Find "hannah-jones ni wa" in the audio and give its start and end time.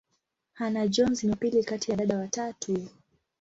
0.53-1.35